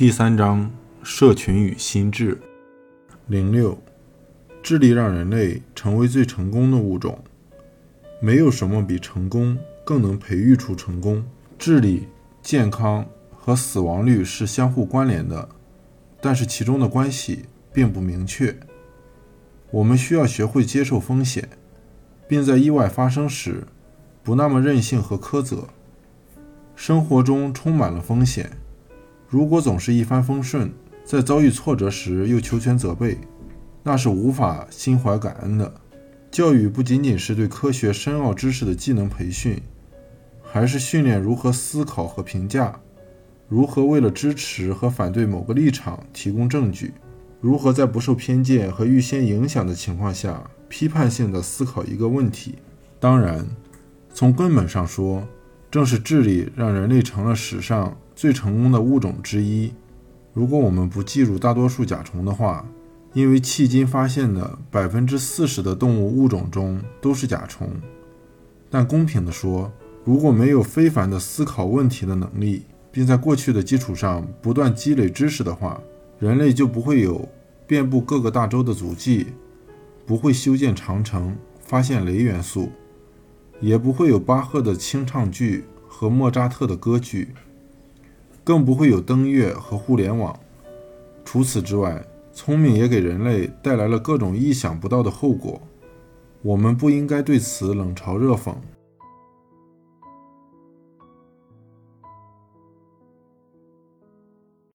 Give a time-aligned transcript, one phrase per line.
[0.00, 0.70] 第三章：
[1.02, 2.40] 社群与心智。
[3.26, 3.76] 零六，
[4.62, 7.22] 智力让人类成为最成功的物种。
[8.18, 11.22] 没有什么比成功更能培育出成功。
[11.58, 12.08] 智力、
[12.40, 13.04] 健康
[13.36, 15.46] 和死亡率是相互关联的，
[16.18, 18.56] 但是其中的关系并不明确。
[19.70, 21.46] 我们需要学会接受风险，
[22.26, 23.64] 并在意外发生时
[24.22, 25.68] 不那么任性和苛责。
[26.74, 28.50] 生活中充满了风险，
[29.30, 30.72] 如果总是一帆风顺，
[31.04, 33.16] 在遭遇挫折时又求全责备，
[33.84, 35.72] 那是无法心怀感恩的。
[36.32, 39.62] 教育不仅仅是对科学深奥知识的技能培训，
[40.42, 42.80] 还是训练如何思考和评价，
[43.48, 46.92] 如何为了支持和反对某个立场提供证据，
[47.40, 52.56] 如何在不受偏见和预先影响的情况下批判性地思考一个问题。
[52.98, 53.46] 当然，
[54.12, 55.24] 从根本上说，
[55.70, 59.72] 正是智力让人类成了史上最成功的物种之一。
[60.32, 62.66] 如果我们不计入大多数甲虫的话，
[63.12, 67.68] 因为迄今发现的百分之四十的动物物种中都是甲虫。
[68.68, 69.70] 但公平地说，
[70.04, 75.80] 如果没有非凡的思考问题的能力，并在过去的基础上不断积累知识的话，
[76.18, 77.28] 人类就不会有
[77.66, 79.28] 遍布各个大洲的足迹，
[80.04, 82.70] 不会修建长城、发现镭元素。
[83.60, 87.34] 也不会有巴赫的清唱剧和莫扎特的歌剧，
[88.42, 90.38] 更不会有登月和互联网。
[91.24, 95.60] 除此之外，聪明也给人类带来了各种意想不到的后果。
[96.42, 98.54] 我们不应该对此冷嘲热讽。